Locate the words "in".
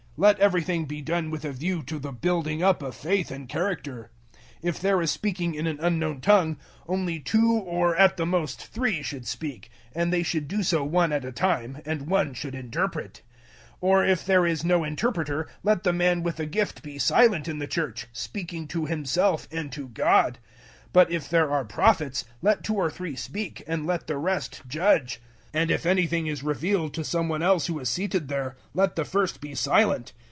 5.55-5.65, 17.47-17.57